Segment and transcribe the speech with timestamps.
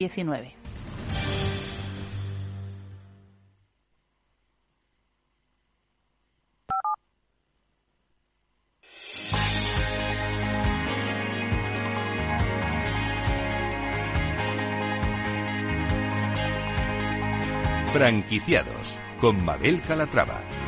[0.00, 0.54] 19.
[17.92, 20.67] Franquiciados con Mabel Calatrava.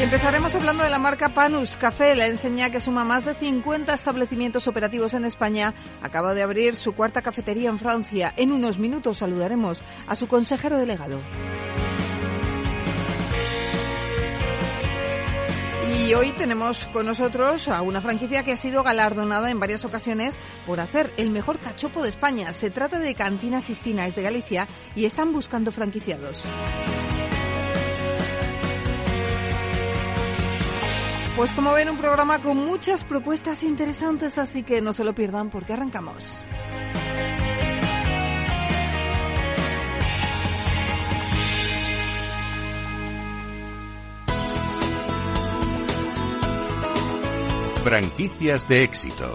[0.00, 3.92] Y empezaremos hablando de la marca Panus Café, la enseña que suma más de 50
[3.92, 5.74] establecimientos operativos en España.
[6.00, 8.32] Acaba de abrir su cuarta cafetería en Francia.
[8.38, 11.20] En unos minutos saludaremos a su consejero delegado.
[15.94, 20.34] Y hoy tenemos con nosotros a una franquicia que ha sido galardonada en varias ocasiones
[20.66, 22.54] por hacer el mejor cachopo de España.
[22.54, 26.42] Se trata de Cantina Sistina, es de Galicia, y están buscando franquiciados.
[31.40, 35.48] Pues como ven, un programa con muchas propuestas interesantes, así que no se lo pierdan
[35.48, 36.22] porque arrancamos.
[47.84, 49.34] Franquicias de éxito.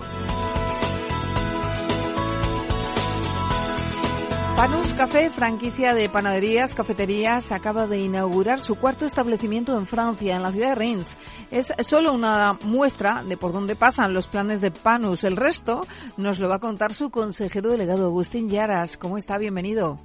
[4.55, 10.43] Panus Café, franquicia de panaderías, cafeterías, acaba de inaugurar su cuarto establecimiento en Francia, en
[10.43, 11.17] la ciudad de Reims.
[11.51, 15.25] Es solo una muestra de por dónde pasan los planes de Panus.
[15.25, 15.81] El resto
[16.15, 18.95] nos lo va a contar su consejero delegado, Agustín Yaras.
[18.95, 19.37] ¿Cómo está?
[19.37, 19.99] Bienvenido.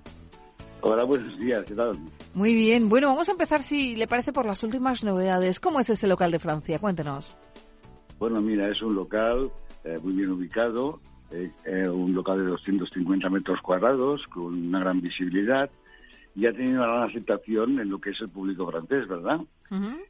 [0.81, 1.65] Hola, buenos días.
[1.65, 1.93] ¿Qué tal?
[2.34, 2.89] Muy bien.
[2.89, 5.61] Bueno, vamos a empezar, si le parece, por las últimas novedades.
[5.61, 6.81] ¿Cómo es ese local de Francia?
[6.81, 7.37] Cuéntenos.
[8.19, 9.53] Bueno, mira, es un local
[9.84, 15.00] eh, muy bien ubicado, eh, eh, un local de 250 metros cuadrados, con una gran
[15.00, 15.71] visibilidad,
[16.34, 19.41] y ha tenido una gran aceptación en lo que es el público francés, ¿verdad?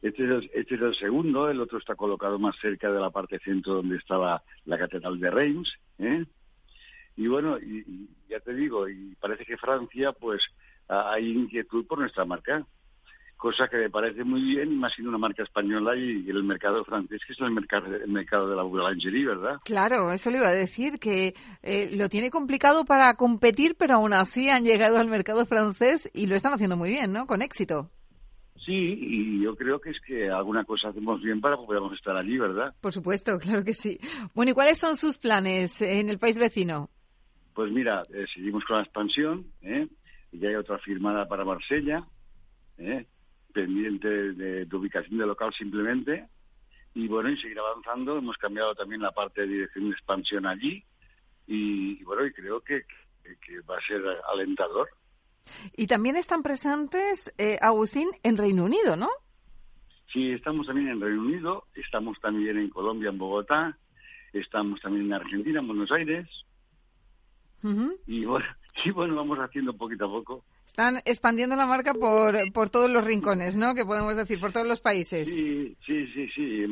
[0.03, 3.11] este, es el, este es el segundo, el otro está colocado más cerca de la
[3.11, 6.25] parte centro donde estaba la Catedral de Reims, ¿eh?
[7.17, 10.41] Y bueno, y, y ya te digo, y parece que Francia, pues,
[10.89, 12.65] ha- hay inquietud por nuestra marca
[13.41, 16.84] cosa que me parece muy bien, más siendo una marca española y, y el mercado
[16.84, 19.56] francés, que es el mercado, el mercado de la boulangerie, ¿verdad?
[19.65, 24.12] Claro, eso le iba a decir, que eh, lo tiene complicado para competir, pero aún
[24.12, 27.27] así han llegado al mercado francés y lo están haciendo muy bien, ¿no?
[27.27, 27.91] Con éxito.
[28.56, 32.15] Sí, y yo creo que es que alguna cosa hacemos bien para que podamos estar
[32.15, 32.75] allí, ¿verdad?
[32.83, 33.99] Por supuesto, claro que sí.
[34.34, 36.91] Bueno, ¿y cuáles son sus planes en el país vecino?
[37.55, 39.89] Pues mira, eh, seguimos con la expansión, ¿eh?
[40.31, 42.05] Y ya hay otra firmada para Marsella,
[42.77, 43.07] ¿eh?
[43.53, 46.28] Pendiente de, de ubicación de local simplemente.
[46.94, 48.19] Y bueno, y seguir avanzando.
[48.19, 50.84] Hemos cambiado también la parte de dirección de expansión allí.
[51.47, 52.83] Y, y bueno, y creo que,
[53.22, 54.03] que- que va a ser
[54.33, 54.89] alentador.
[55.77, 59.09] Y también están presentes, eh, Agustín, en Reino Unido, ¿no?
[60.12, 63.78] Sí, estamos también en Reino Unido, estamos también en Colombia, en Bogotá,
[64.33, 66.28] estamos también en Argentina, en Buenos Aires.
[68.06, 68.47] Y bueno,
[68.84, 70.44] y bueno, vamos haciendo poquito a poco.
[70.71, 73.75] Están expandiendo la marca por, por todos los rincones, ¿no?
[73.75, 75.29] Que podemos decir, por todos los países.
[75.29, 76.65] Sí, sí, sí, sí,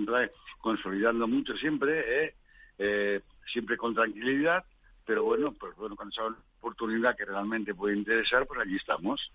[0.61, 2.35] consolidando mucho siempre, ¿eh?
[2.79, 3.21] Eh,
[3.53, 4.63] siempre con tranquilidad,
[5.05, 6.23] pero bueno, pues bueno, con esa
[6.61, 9.33] oportunidad que realmente puede interesar, pues allí estamos.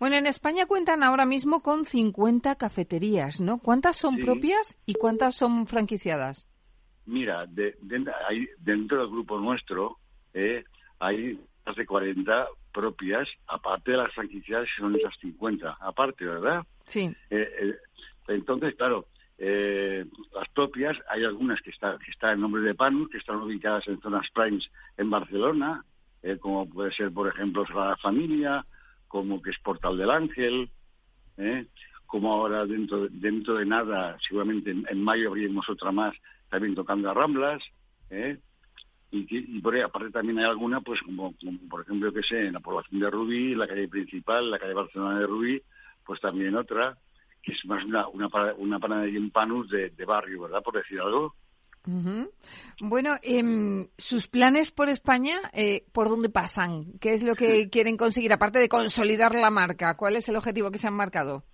[0.00, 3.58] Bueno, en España cuentan ahora mismo con 50 cafeterías, ¿no?
[3.58, 4.22] ¿Cuántas son Sí.
[4.22, 6.48] propias y cuántas son franquiciadas?
[7.04, 9.98] Mira, de, de- hay- dentro del grupo nuestro
[10.32, 10.64] eh,
[10.98, 16.62] hay más de 40 propias, aparte de las franquicias que son esas 50, aparte, ¿verdad?
[16.84, 17.10] Sí.
[17.30, 17.74] Eh, eh,
[18.28, 19.06] entonces, claro,
[19.38, 20.04] eh,
[20.34, 23.88] las propias, hay algunas que, está, que están en nombre de Panus, que están ubicadas
[23.88, 25.84] en zonas primes en Barcelona,
[26.22, 28.66] eh, como puede ser, por ejemplo, Sagrada Familia,
[29.08, 30.68] como que es Portal del Ángel,
[31.38, 31.66] eh,
[32.04, 36.14] como ahora dentro, dentro de nada, seguramente en, en mayo abriremos otra más,
[36.50, 37.62] también tocando a Ramblas,
[38.10, 38.38] eh,
[39.10, 42.22] y, que- y por ahí, aparte también hay alguna, pues como, como, por ejemplo, que
[42.22, 45.62] sé, en la población de Rubí, la calle principal, la calle Barcelona de Rubí,
[46.04, 46.96] pues también otra,
[47.42, 50.62] que es más una, una, una panadería en panus de, de barrio, ¿verdad?
[50.62, 51.34] Por decir algo.
[51.86, 52.30] Ujú.
[52.80, 56.98] Bueno, em, sus planes por España, eh, ¿por dónde pasan?
[57.00, 58.32] ¿Qué es lo que quieren conseguir?
[58.32, 61.44] Aparte de consolidar la marca, ¿cuál es el objetivo que se han marcado?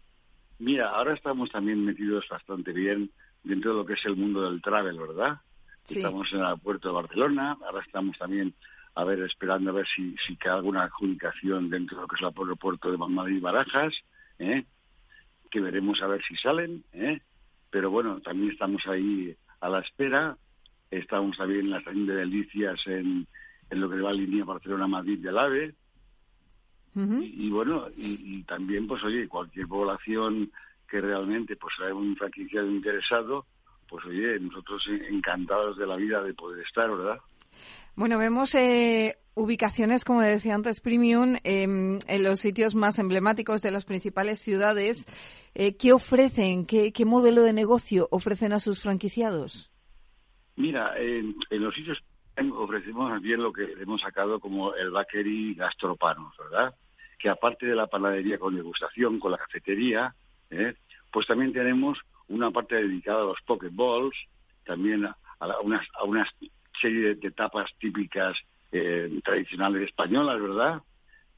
[0.59, 3.11] Mira, ahora estamos también metidos bastante bien
[3.43, 5.37] dentro de lo que es el mundo del travel, ¿verdad?
[5.85, 5.99] Sí.
[5.99, 8.55] Estamos en el puerto de Barcelona, ahora estamos también
[8.95, 12.23] a ver, esperando a ver si, si cae alguna adjudicación dentro de lo que es
[12.23, 13.95] el aeropuerto de Madrid y Barajas,
[14.39, 14.65] ¿eh?
[15.51, 17.21] que veremos a ver si salen, ¿eh?
[17.71, 20.37] pero bueno, también estamos ahí a la espera.
[20.91, 23.27] Estamos también en la estación de delicias en,
[23.71, 25.75] en lo que va a línea Barcelona-Madrid del AVE.
[26.95, 30.53] y, bueno, y, también, pues oye, cualquier población
[30.87, 33.47] que realmente pues haya un franquiciado interesado,
[33.93, 37.19] pues oye, nosotros encantados de la vida de poder estar, ¿verdad?
[37.95, 43.71] Bueno, vemos eh, ubicaciones, como decía antes, premium em, en los sitios más emblemáticos de
[43.71, 45.05] las principales ciudades.
[45.55, 46.65] Eh, ¿Qué ofrecen?
[46.65, 49.71] ¿Qué, modelo de negocio ofrecen a sus franquiciados?
[50.57, 52.03] Mira, en, los sitios
[52.55, 56.75] ofrecemos bien lo que hemos sacado como el bakery gastropanos, ¿verdad?
[57.19, 60.15] Que aparte de la panadería con degustación, con la cafetería,
[60.49, 60.77] ¿eh?
[61.11, 61.99] pues también tenemos
[62.29, 64.17] una parte dedicada a los pokeballs,
[64.65, 65.17] también a,
[65.63, 66.29] unas, a unas
[66.81, 68.37] serie de, tapas típicas
[68.71, 70.83] eh, tradicionales españolas, ¿verdad?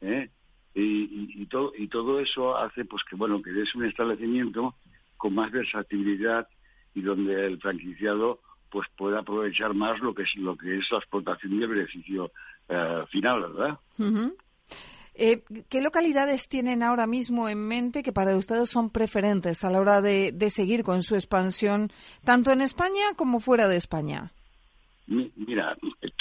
[0.01, 0.31] ¿Eh?
[0.77, 4.75] Y, todo, y todo eso hace pues que bueno que es un establecimiento
[5.17, 6.49] con más versatilidad
[6.95, 8.41] y donde el franquiciado
[8.71, 12.33] pues pueda aprovechar más lo que es lo que es la explotación y el beneficio
[12.69, 13.79] eh, final, ¿verdad?
[15.15, 20.01] ¿Qué localidades tienen ahora mismo en mente que para ustedes son preferentes a la hora
[20.01, 21.91] de, de seguir con su expansión,
[22.25, 24.33] tanto en España como fuera de España?
[25.07, 25.77] Mira,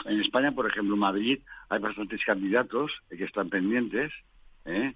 [0.06, 4.12] en España, por ejemplo, en Madrid, hay bastantes candidatos que están pendientes,
[4.66, 4.94] ¿eh?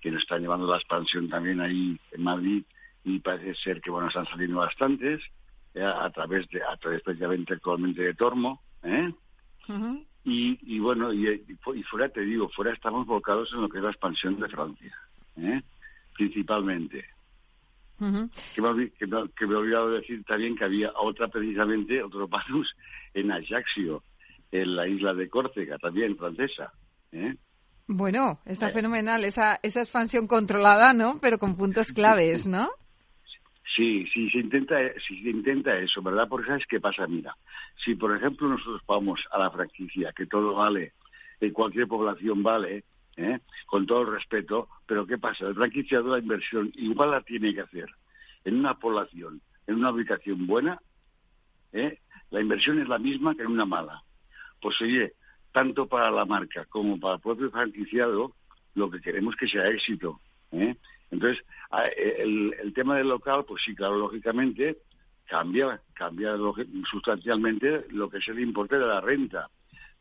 [0.00, 2.64] que nos están llevando la expansión también ahí en Madrid
[3.04, 5.22] y parece ser que bueno están saliendo bastantes
[5.74, 5.82] ¿eh?
[5.82, 9.12] a través de a través especialmente actualmente de Tormo ¿eh?
[10.24, 13.84] Y, y, bueno y, y, fuera te digo fuera estamos volcados en lo que es
[13.84, 14.94] la expansión de Francia
[15.36, 15.62] ¿eh?
[16.14, 17.04] principalmente
[18.54, 22.74] que, me, que, he olvidado decir también que había otra precisamente, otro Panus
[23.12, 24.02] en Ajaccio,
[24.50, 26.72] en la isla de Córcega, también francesa.
[27.12, 27.36] ¿eh?
[27.86, 28.72] Bueno, está eh.
[28.72, 31.18] fenomenal esa, esa expansión controlada, ¿no?
[31.20, 32.70] Pero con puntos claves, ¿no?
[33.64, 34.76] Sí, sí, se intenta,
[35.06, 36.28] si se intenta eso, ¿verdad?
[36.28, 37.06] Porque ¿sabes qué pasa?
[37.06, 37.36] Mira,
[37.76, 40.94] si por ejemplo nosotros vamos a la franquicia, que todo vale,
[41.40, 42.84] en cualquier población vale,
[43.16, 43.38] ¿eh?
[43.66, 45.46] con todo el respeto, pero ¿qué pasa?
[45.46, 47.88] El franquiciado la inversión igual la tiene que hacer
[48.44, 50.80] en una población, en una ubicación buena,
[51.72, 51.98] ¿eh?
[52.30, 54.02] la inversión es la misma que en una mala.
[54.60, 55.12] Pues oye,
[55.52, 58.34] tanto para la marca como para el propio franquiciado,
[58.74, 60.20] lo que queremos que sea éxito.
[60.52, 60.76] ¿eh?
[61.10, 61.44] Entonces,
[61.96, 64.78] el, el, tema del local, pues sí, claro, lógicamente
[65.26, 66.36] cambia, cambia
[66.90, 69.48] sustancialmente lo que es el importe de la renta.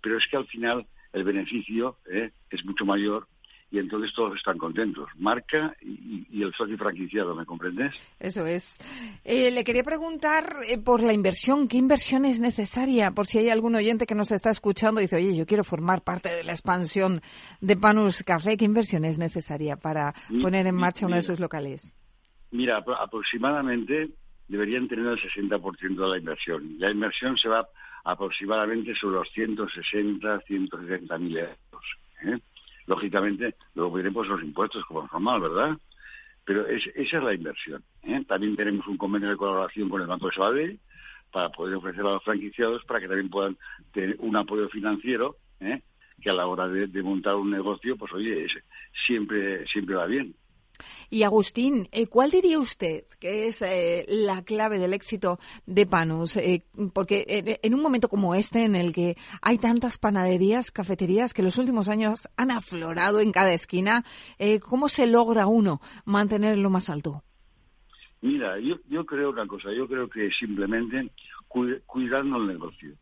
[0.01, 2.31] Pero es que al final el beneficio ¿eh?
[2.49, 3.27] es mucho mayor
[3.71, 7.95] y entonces todos están contentos, marca y, el socio franquiciado, ¿me comprendes?
[8.19, 8.77] Eso es.
[9.23, 13.11] Eh, le quería preguntar eh, por la inversión, ¿qué inversión es necesaria?
[13.11, 16.01] Por si hay algún oyente que nos está escuchando y dice, oye, yo quiero formar
[16.01, 17.21] parte de la expansión
[17.61, 21.95] de Panus Café, ¿qué inversión es necesaria para poner en marcha uno de sus locales?
[22.51, 24.09] Mira, aproximadamente
[24.47, 26.79] deberían tener el 60% de la inversión.
[26.79, 27.67] La inversión se va
[28.03, 31.85] aproximadamente sobre los 160, 170 mil euros.
[32.23, 32.39] ¿eh?
[32.89, 35.77] Lógicamente, luego veremos los impuestos como es normal, ¿verdad?
[36.43, 37.83] Pero esa es la inversión.
[38.01, 38.23] ¿eh?
[38.27, 40.79] También tenemos un convenio de colaboración con el Banco de Sabadell
[41.31, 43.55] para poder ofrecer a los franquiciados para que también puedan
[43.93, 45.83] tener un apoyo financiero ¿eh?
[46.19, 48.47] que a la hora de, montar un negocio, pues oye,
[49.05, 50.33] siempre, siempre va bien.
[51.09, 56.37] Y Agustín, eh, ¿cuál diría usted que es eh, la clave del éxito de Panus?
[56.37, 61.41] Eh, porque en un momento como este, en el que hay tantas panaderías, cafeterías que
[61.41, 64.03] en los últimos años han aflorado en cada esquina,
[64.61, 67.23] ¿cómo se logra uno mantener lo más alto?
[68.21, 71.09] Mira, yo, yo creo una cosa, yo creo que simplemente
[71.47, 72.93] cuidando el negocio,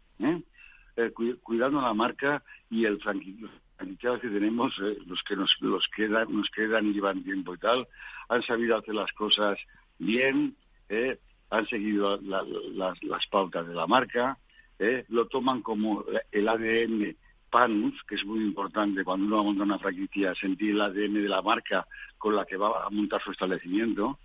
[1.43, 6.49] cuidando la marca y el franquicio que tenemos, eh, los que nos los quedan, nos
[6.49, 7.87] quedan y llevan tiempo y tal,
[8.29, 9.57] han sabido hacer las cosas
[9.99, 10.55] bien,
[10.89, 11.19] eh,
[11.49, 14.37] han seguido las, pautas de la marca,
[14.79, 17.15] eh, lo toman como el ADN
[17.49, 21.13] PANUS, que es muy importante cuando uno va a montar una franquicia, sentir el ADN
[21.13, 24.19] de la marca con la que va a montar su establecimiento,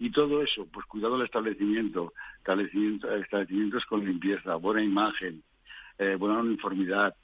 [0.00, 5.42] y todo eso, pues cuidado del establecimiento, establecimiento, establecimientos con limpieza, buena imagen,
[6.18, 7.14] buena uniformidad,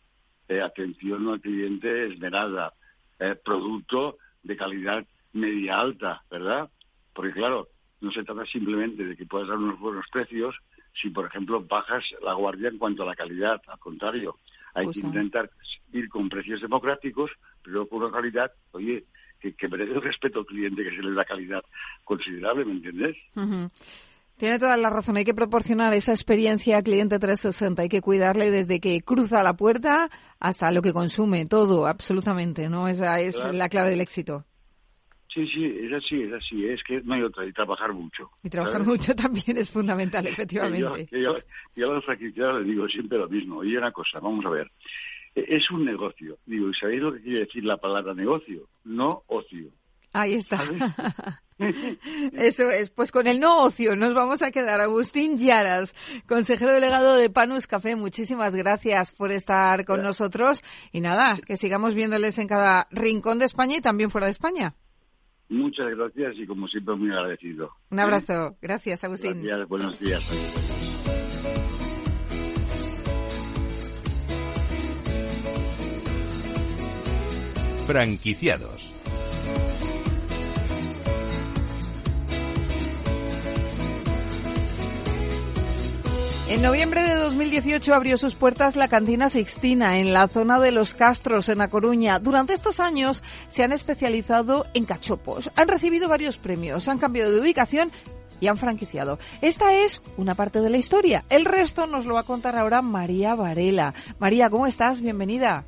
[0.48, 2.72] eh, atención al cliente esmerada,
[3.18, 6.70] eh, producto de calidad media alta, ¿verdad?
[7.12, 7.68] Porque claro,
[8.00, 10.54] no se trata simplemente de que puedas dar unos buenos precios
[11.00, 13.60] si, por ejemplo, bajas la guardia en cuanto a la calidad.
[13.66, 14.38] Al contrario,
[14.74, 15.50] hay que intentar
[15.92, 17.30] ir con precios democráticos,
[17.62, 19.04] pero con una calidad, oye,
[19.40, 21.64] que, que merece el respeto al cliente, que se le da calidad
[22.04, 23.16] considerable, ¿me entiendes?
[24.36, 25.16] Tiene toda la razón.
[25.16, 27.82] Hay que proporcionar esa experiencia cliente 360.
[27.82, 30.10] Hay que cuidarle desde que cruza la puerta
[30.40, 32.68] hasta lo que consume, todo, absolutamente.
[32.68, 32.88] ¿no?
[32.88, 34.44] Esa es la clave del éxito.
[35.34, 38.30] Sí, sí, es así, es así, es que no hay otra, y trabajar mucho.
[38.44, 41.08] Y trabajar mucho también es fundamental, efectivamente.
[41.10, 41.36] yo,
[41.74, 43.64] yo, a los franquiciados les digo siempre lo mismo.
[43.64, 44.70] Y una cosa, vamos a ver,
[45.34, 46.38] e, es un negocio.
[46.46, 48.68] Digo, ¿y sabéis lo que quiere decir la palabra negocio?
[48.84, 49.70] No ocio.
[50.14, 50.60] Ahí está.
[52.32, 52.90] Eso es.
[52.90, 54.80] Pues con el no ocio nos vamos a quedar.
[54.80, 55.92] Agustín Yaras,
[56.28, 60.62] consejero delegado de Panus Café, muchísimas gracias por estar con nosotros.
[60.92, 64.76] Y nada, que sigamos viéndoles en cada rincón de España y también fuera de España.
[65.48, 67.72] Muchas gracias y como siempre muy agradecido.
[67.90, 68.56] Un abrazo.
[68.62, 69.42] Gracias, Agustín.
[69.42, 70.22] Gracias, buenos días.
[77.88, 78.93] Franquiciados
[86.46, 90.92] En noviembre de 2018 abrió sus puertas la cantina Sixtina en la zona de Los
[90.92, 92.18] Castros, en A Coruña.
[92.18, 95.50] Durante estos años se han especializado en cachopos.
[95.56, 97.90] Han recibido varios premios, han cambiado de ubicación
[98.40, 99.18] y han franquiciado.
[99.40, 101.24] Esta es una parte de la historia.
[101.30, 103.94] El resto nos lo va a contar ahora María Varela.
[104.18, 105.00] María, ¿cómo estás?
[105.00, 105.64] Bienvenida.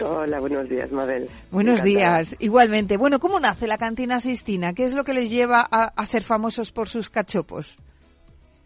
[0.00, 1.28] Hola, buenos días, Mabel.
[1.50, 2.96] Buenos días, igualmente.
[2.96, 4.72] Bueno, ¿cómo nace la cantina Sistina?
[4.72, 7.76] ¿Qué es lo que les lleva a ser famosos por sus cachopos?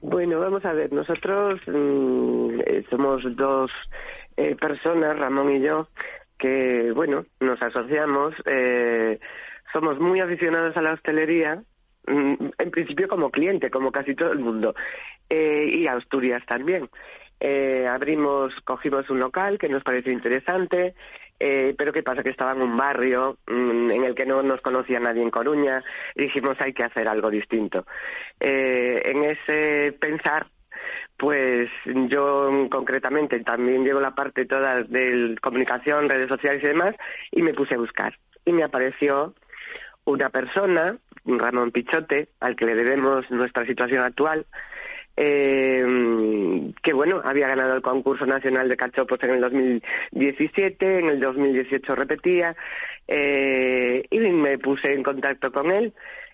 [0.02, 3.70] Bueno, vamos a ver, nosotros mm, eh, somos dos
[4.36, 5.88] eh, personas, Ramón y yo,
[6.38, 9.20] que, bueno, nos asociamos, eh,
[9.74, 11.62] somos muy aficionados a la hostelería,
[12.06, 14.74] mm, en principio como cliente, como casi todo el mundo,
[15.28, 16.88] y a Asturias también.
[17.88, 20.94] abrimos, cogimos un local que nos pareció interesante,
[21.40, 22.22] eh, pero ¿qué pasa?
[22.22, 25.82] Que estaba en un barrio mm, en el que no nos conocía nadie en Coruña
[26.14, 27.86] y dijimos hay que hacer algo distinto.
[28.38, 30.46] Eh, en ese pensar,
[31.16, 36.94] pues yo concretamente también llevo la parte toda de comunicación, redes sociales y demás,
[37.30, 38.14] y me puse a buscar.
[38.44, 39.34] Y me apareció
[40.04, 44.46] una persona, Ramón Pichote, al que le debemos nuestra situación actual,
[45.22, 51.20] eh, que bueno, había ganado el concurso nacional de cachopos en el 2017, en el
[51.20, 52.56] 2018 repetía,
[53.06, 55.92] eh, y me puse en contacto con él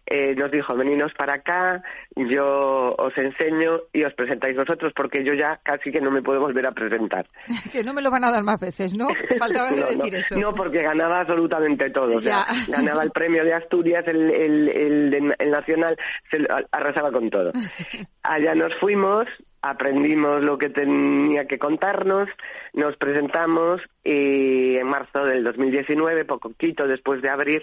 [0.08, 1.82] eh, nos dijo, veninos para acá,
[2.14, 6.38] yo os enseño y os presentáis vosotros, porque yo ya casi que no me puedo
[6.38, 7.26] volver a presentar.
[7.72, 9.08] que no me lo van a dar más veces, ¿no?
[9.38, 10.38] Faltaba decir eso.
[10.38, 12.18] No, porque ganaba absolutamente todo.
[12.18, 15.10] O sea, ganaba el premio de Asturias, el, el, el
[15.58, 15.96] nacional,
[16.30, 16.38] se
[16.70, 17.52] arrasaba con todo.
[18.22, 19.26] Allá nos fuimos,
[19.62, 22.28] aprendimos lo que tenía que contarnos,
[22.72, 27.62] nos presentamos y en marzo del 2019, poquito después de abrir,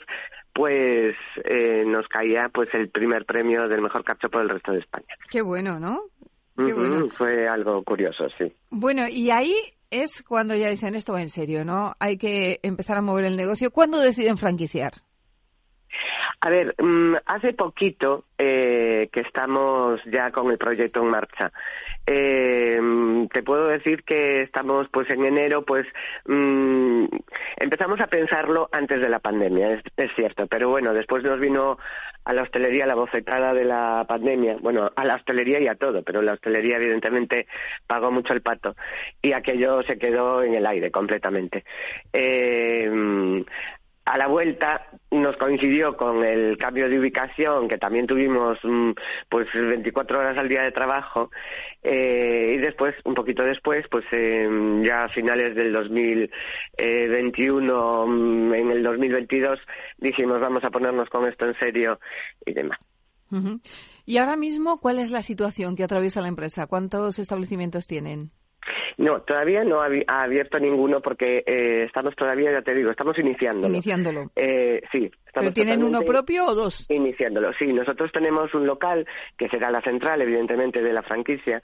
[0.53, 5.15] pues eh, nos caía pues el primer premio del mejor cachopo del resto de España.
[5.29, 6.01] Qué bueno, ¿no?
[6.55, 7.09] Qué bueno.
[7.09, 8.53] Fue algo curioso, sí.
[8.69, 9.55] Bueno, y ahí
[9.89, 11.93] es cuando ya dicen esto va en serio, ¿no?
[11.99, 13.71] Hay que empezar a mover el negocio.
[13.71, 14.93] ¿Cuándo deciden franquiciar?
[16.41, 21.51] A ver, mm, hace poquito eh, que estamos ya con el proyecto en marcha.
[22.05, 22.79] Eh,
[23.31, 25.87] te puedo decir que estamos pues en enero pues
[26.25, 27.05] mm,
[27.55, 31.77] empezamos a pensarlo antes de la pandemia es, cierto pero bueno después nos vino
[32.25, 36.03] a la hostelería la bofetada de la pandemia bueno a la hostelería y a todo
[36.03, 37.47] pero la hostelería evidentemente
[37.87, 38.75] pagó mucho el pato
[39.21, 41.63] y aquello se quedó en el aire completamente
[42.11, 43.45] eh,
[44.05, 48.91] a la vuelta nos coincidió con el cambio de ubicación, que también tuvimos mm,
[49.29, 51.29] pues 24 horas al día de trabajo,
[51.81, 58.71] eh, y después, un poquito después, pues em, ya a finales del 2021, mm, en
[58.71, 59.59] el 2022,
[59.97, 61.99] dijimos vamos a ponernos con esto en serio
[62.45, 62.79] y demás.
[64.05, 66.67] Y ahora mismo, ¿cuál es la situación que atraviesa la empresa?
[66.67, 68.29] ¿Cuántos establecimientos tienen?
[68.97, 73.73] No, todavía no ha abierto ninguno porque eh, estamos todavía, ya te digo, estamos iniciándolo.
[73.73, 74.31] Iniciándolo.
[74.35, 75.11] Eh, sí.
[75.33, 76.89] ¿Pero tienen uno propio o dos?
[76.89, 77.73] Iniciándolo, sí.
[77.73, 79.05] Nosotros tenemos un local
[79.37, 81.61] que será la central, evidentemente, de la franquicia,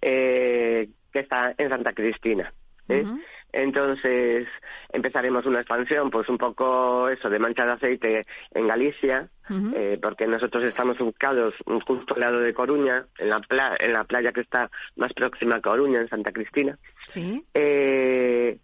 [0.00, 2.52] eh, que está en Santa Cristina.
[2.88, 3.04] ¿eh?
[3.52, 4.46] Entonces
[4.92, 9.28] empezaremos una expansión, pues un poco eso de mancha de aceite en Galicia,
[9.74, 11.54] eh, porque nosotros estamos ubicados
[11.86, 13.40] justo al lado de Coruña, en la,
[13.80, 16.78] en la playa que está más próxima a Coruña, en Santa Cristina.
[17.06, 17.42] Sí.
[17.54, 18.58] Eh,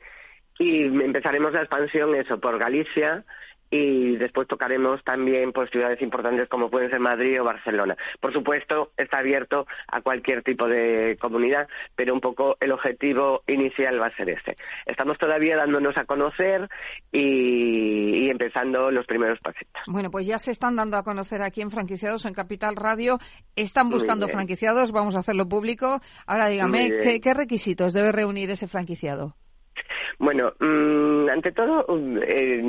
[0.58, 3.24] y empezaremos la expansión eso por Galicia
[3.74, 7.96] y después tocaremos también por ciudades importantes como pueden ser Madrid o Barcelona.
[8.20, 11.66] Por supuesto, está abierto a cualquier tipo de comunidad,
[11.96, 14.56] pero un poco el objetivo inicial va a ser este.
[14.86, 16.68] Estamos todavía dándonos a conocer
[17.10, 19.82] y, empezando los primeros pasitos.
[19.88, 23.18] Bueno, pues ya se están dando a conocer aquí en Franquiciados, en Capital Radio.
[23.56, 26.00] Están buscando franquiciados, vamos a hacerlo público.
[26.28, 29.34] Ahora dígame, ¿qué, requisitos debe reunir ese franquiciado?
[30.20, 31.84] Bueno, mm, ante todo,
[32.22, 32.62] eh,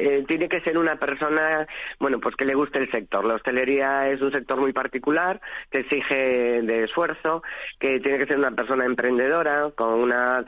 [0.00, 1.66] eh, tiene que ser una persona,
[1.98, 3.24] bueno, pues que le guste el sector.
[3.24, 5.40] La hostelería es un sector muy particular,
[5.70, 7.42] que exige de esfuerzo,
[7.78, 10.42] que tiene que ser una persona emprendedora, con una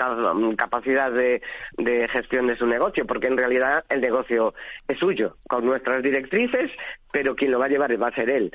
[0.57, 1.43] capacidad de,
[1.79, 4.55] de gestión de su negocio, porque en realidad el negocio
[4.89, 6.71] es suyo, con nuestras directrices,
[7.13, 8.53] pero quien lo va a llevar va a ser él.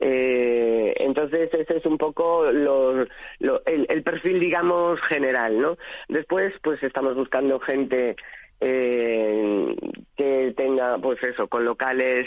[0.00, 5.76] Eh, entonces ese es un poco lo, el, el, perfil, digamos, general, ¿no?
[6.08, 8.14] Después, pues estamos buscando gente
[8.60, 9.76] eh,
[10.16, 12.26] que tenga, pues eso, con locales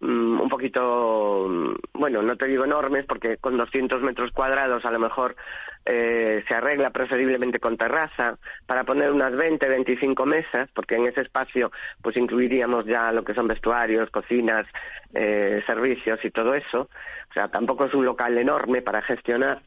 [0.00, 4.90] mm, un poquito, mm, bueno, no te digo enormes, porque con 200 metros cuadrados a
[4.90, 5.36] lo mejor
[5.84, 11.22] eh, se arregla preferiblemente con terraza, para poner unas 20, 25 mesas, porque en ese
[11.22, 14.66] espacio pues incluiríamos ya lo que son vestuarios, cocinas,
[15.14, 16.82] eh, servicios y todo eso.
[16.82, 19.62] O sea, tampoco es un local enorme para gestionar.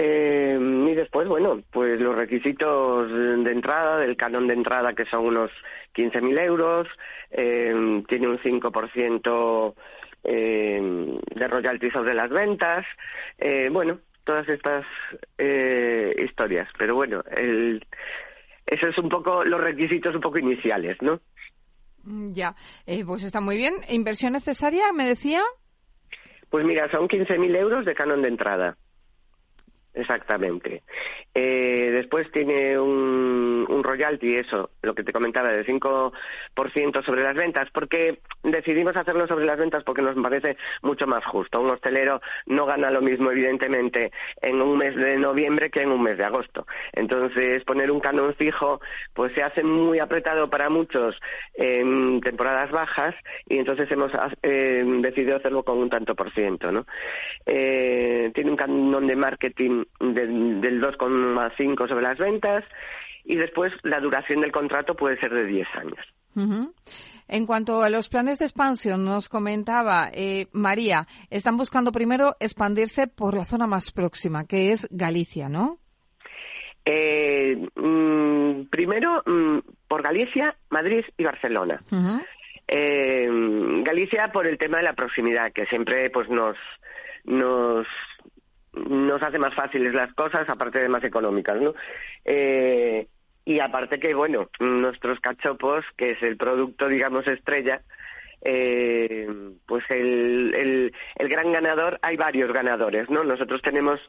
[0.00, 5.26] Eh, y después, bueno, pues los requisitos de entrada, del canon de entrada, que son
[5.26, 5.50] unos
[5.92, 6.86] 15.000 euros,
[7.32, 9.74] eh, tiene un 5%
[10.22, 12.86] eh, de royalties sobre las ventas,
[13.38, 14.86] eh, bueno, todas estas
[15.36, 16.68] eh, historias.
[16.78, 17.84] Pero bueno, el,
[18.66, 21.20] eso es un poco los requisitos un poco iniciales, ¿no?
[22.04, 22.54] Mm, ya,
[22.86, 23.74] eh, pues está muy bien.
[23.88, 25.42] ¿Inversión necesaria, me decía?
[26.50, 28.76] Pues mira, son 15.000 euros de canon de entrada.
[29.94, 30.82] Exactamente.
[31.34, 33.47] Eh, después tiene un,
[33.98, 39.44] royalty, eso, lo que te comentaba, del 5% sobre las ventas, porque decidimos hacerlo sobre
[39.44, 41.60] las ventas porque nos parece mucho más justo.
[41.60, 46.02] Un hostelero no gana lo mismo, evidentemente, en un mes de noviembre que en un
[46.02, 46.66] mes de agosto.
[46.92, 48.80] Entonces, poner un canon fijo,
[49.14, 51.16] pues se hace muy apretado para muchos
[51.54, 53.14] en temporadas bajas
[53.48, 54.12] y entonces hemos
[54.42, 56.86] eh, decidido hacerlo con un tanto por ciento, ¿no?
[57.46, 62.64] Eh, tiene un canon de marketing del, del 2,5 sobre las ventas
[63.28, 66.64] y después la duración del contrato puede ser de 10 años.
[67.28, 73.06] En cuanto a los planes de expansión, nos comentaba eh, María, están buscando primero expandirse
[73.06, 75.78] por la zona más próxima, que es Galicia, ¿no?
[76.84, 81.82] Eh, mm, primero mm, por Galicia, Madrid y Barcelona.
[82.66, 83.28] eh,
[83.82, 86.56] Galicia por el tema de la proximidad, que siempre pues nos
[87.24, 87.86] nos
[88.72, 91.74] nos hace más fáciles las cosas, aparte de más económicas, ¿no?
[92.24, 93.06] Eh,
[93.48, 97.80] y aparte que, bueno, nuestros cachopos, que es el producto, digamos, estrella,
[98.42, 99.26] eh,
[99.64, 103.24] pues el, el, el gran ganador, hay varios ganadores, ¿no?
[103.24, 104.00] Nosotros tenemos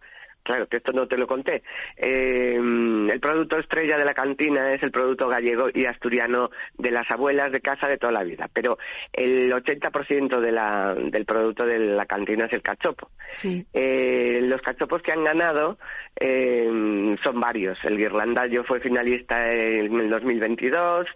[0.43, 1.61] Claro, que esto no te lo conté.
[1.97, 7.09] Eh, el producto estrella de la cantina es el producto gallego y asturiano de las
[7.11, 8.77] abuelas de casa de toda la vida, pero
[9.13, 13.09] el 80% de la, del producto de la cantina es el cachopo.
[13.31, 13.65] Sí.
[13.73, 15.77] Eh, los cachopos que han ganado
[16.19, 17.77] eh, son varios.
[17.83, 21.07] El guirlandallo fue finalista en el 2022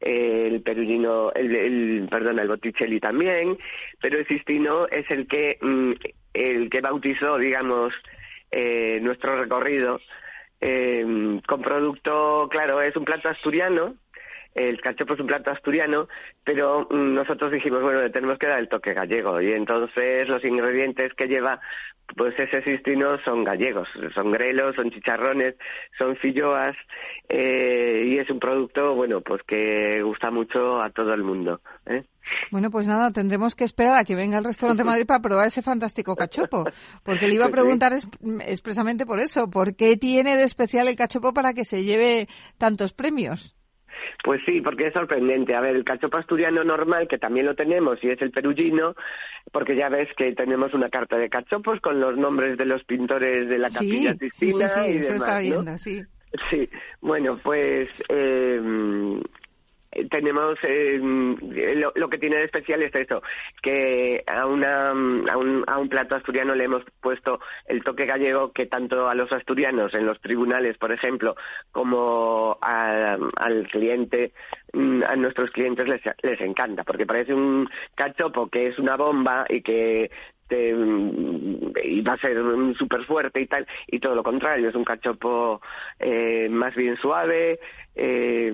[0.00, 3.58] el perugino, el, el, perdón, el Botticelli también,
[4.00, 5.92] pero el Sistino es el que, mm,
[6.32, 7.92] el que bautizó, digamos,
[8.50, 10.00] eh, nuestro recorrido
[10.60, 13.94] eh, con producto, claro, es un plato asturiano,
[14.54, 16.08] el cachopo es un plato asturiano,
[16.44, 20.44] pero mm, nosotros dijimos, bueno, le tenemos que dar el toque gallego y entonces los
[20.44, 21.60] ingredientes que lleva
[22.16, 25.54] pues ese sistino son gallegos, son grelos, son chicharrones,
[25.98, 26.76] son filloas
[27.28, 31.60] eh, y es un producto, bueno, pues que gusta mucho a todo el mundo.
[31.86, 32.04] ¿eh?
[32.50, 35.46] Bueno, pues nada, tendremos que esperar a que venga el restaurante de Madrid para probar
[35.46, 36.64] ese fantástico cachopo,
[37.04, 38.08] porque le iba a preguntar es,
[38.46, 42.92] expresamente por eso, ¿por qué tiene de especial el cachopo para que se lleve tantos
[42.92, 43.56] premios?
[44.22, 45.54] Pues sí, porque es sorprendente.
[45.54, 48.94] A ver, el cachopo asturiano normal, que también lo tenemos, y es el perugino,
[49.52, 53.48] porque ya ves que tenemos una carta de cachopos con los nombres de los pintores
[53.48, 56.02] de la capilla Sistina sí, sí, sí, y eso demás, está sí.
[56.48, 56.68] Sí,
[57.00, 58.60] bueno, pues eh,
[60.10, 63.22] tenemos eh, lo, lo, que tiene de especial es eso
[63.60, 68.52] que a una a un, a un plato asturiano le hemos puesto el toque gallego
[68.52, 71.34] que tanto a los asturianos en los tribunales por ejemplo
[71.72, 74.32] como al cliente
[74.72, 79.62] a nuestros clientes les, les encanta porque parece un cachopo que es una bomba y
[79.62, 80.10] que
[80.50, 80.70] te,
[81.84, 82.36] y va a ser
[82.76, 85.62] súper fuerte y tal, y todo lo contrario, es un cachopo
[85.98, 87.60] eh, más bien suave
[87.94, 88.52] eh,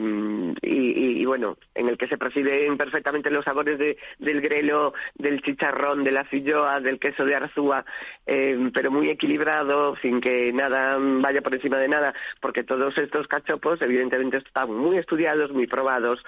[0.62, 5.42] y, y, bueno, en el que se perciben perfectamente los sabores de, del grelo, del
[5.42, 7.84] chicharrón, de la filloa, del queso de arzúa,
[8.26, 13.28] eh, pero muy equilibrado, sin que nada vaya por encima de nada, porque todos estos
[13.28, 16.24] cachopos evidentemente están muy estudiados, muy probados,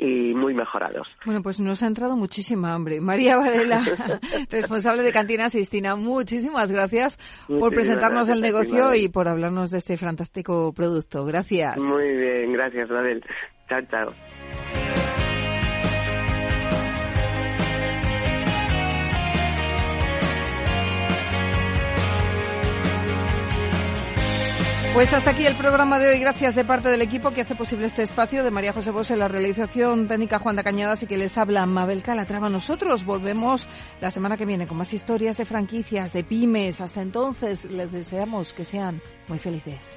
[0.00, 1.14] y muy mejorados.
[1.26, 3.00] Bueno, pues nos ha entrado muchísima hambre.
[3.00, 3.82] María Varela,
[4.50, 9.70] responsable de Cantina Sistina, muchísimas gracias muchísimas por presentarnos gracias el negocio y por hablarnos
[9.70, 11.26] de este fantástico producto.
[11.26, 11.76] Gracias.
[11.76, 13.22] Muy bien, gracias, Mabel.
[13.68, 14.69] Chao, chao.
[25.00, 26.18] Pues hasta aquí el programa de hoy.
[26.18, 29.28] Gracias de parte del equipo que hace posible este espacio de María José Bosé, la
[29.28, 32.50] realización técnica Juan de Cañadas y que les habla Mabel Calatrava.
[32.50, 33.66] Nosotros volvemos
[34.02, 36.82] la semana que viene con más historias de franquicias, de pymes.
[36.82, 39.96] Hasta entonces les deseamos que sean muy felices.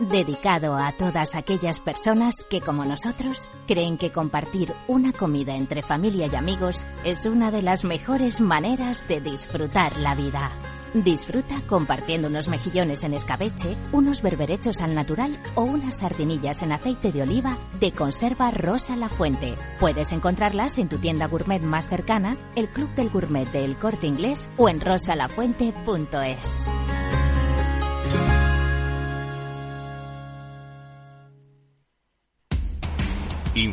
[0.00, 6.28] Dedicado a todas aquellas personas que, como nosotros, creen que compartir una comida entre familia
[6.32, 10.50] y amigos es una de las mejores maneras de disfrutar la vida.
[10.94, 17.12] Disfruta compartiendo unos mejillones en escabeche, unos berberechos al natural o unas sardinillas en aceite
[17.12, 19.54] de oliva de conserva Rosa La Fuente.
[19.80, 24.50] Puedes encontrarlas en tu tienda gourmet más cercana, el Club del Gourmet del Corte Inglés
[24.58, 26.70] o en rosalafuente.es.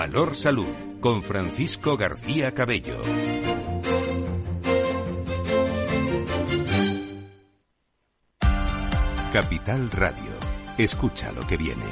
[0.00, 0.74] Valor Salud.
[0.98, 3.02] Con Francisco García Cabello.
[9.30, 10.32] Capital Radio.
[10.78, 11.84] Escucha lo que viene.